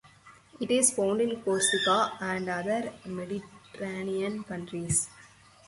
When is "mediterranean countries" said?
3.05-5.07